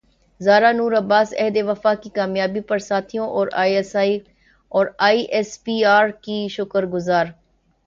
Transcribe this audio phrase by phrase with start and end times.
[0.41, 3.27] زارا نور عباس عہد وفا کی کامیابی پر ساتھیوں
[3.29, 7.25] اور ائی ایس پی ار کی شکر گزار